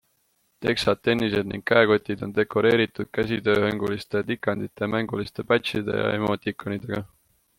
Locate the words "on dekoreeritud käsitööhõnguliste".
2.27-4.23